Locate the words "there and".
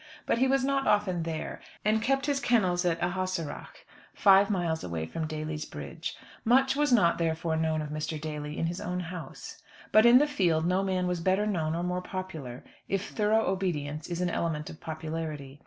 1.21-2.01